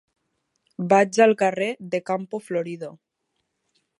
Vaig 0.93 1.19
al 1.25 1.35
carrer 1.41 1.69
de 1.95 2.01
Campo 2.09 2.39
Florido. 2.49 2.93